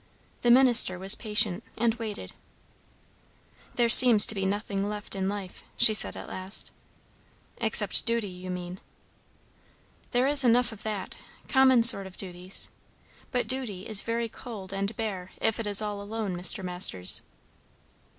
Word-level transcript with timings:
The 0.41 0.49
minister 0.49 0.97
was 0.97 1.13
patient, 1.13 1.63
and 1.77 1.93
waited. 1.93 2.33
"There 3.75 3.87
seems 3.87 4.25
to 4.25 4.33
be 4.33 4.47
nothing 4.47 4.89
left 4.89 5.13
in 5.13 5.29
life," 5.29 5.63
she 5.77 5.93
said 5.93 6.17
at 6.17 6.27
last. 6.27 6.71
"Except 7.57 8.03
duty, 8.03 8.27
you 8.27 8.49
mean?" 8.49 8.79
"There 10.09 10.25
is 10.25 10.43
enough 10.43 10.71
of 10.71 10.81
that; 10.81 11.17
common 11.47 11.83
sort 11.83 12.07
of 12.07 12.17
duties. 12.17 12.69
But 13.31 13.45
duty 13.47 13.85
is 13.87 14.01
very 14.01 14.27
cold 14.27 14.73
and 14.73 14.95
bare 14.95 15.33
if 15.39 15.59
it 15.59 15.67
is 15.67 15.83
all 15.83 16.01
alone, 16.01 16.35
Mr. 16.35 16.63
Masters." 16.63 17.21